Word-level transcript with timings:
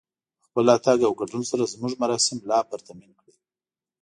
په 0.39 0.43
خپل 0.47 0.63
راتګ 0.71 0.99
او 1.07 1.13
ګډون 1.21 1.43
سره 1.51 1.71
زموږ 1.73 1.93
مراسم 2.03 2.37
لا 2.49 2.59
پرتمين 2.71 3.11
کړئ 3.19 3.35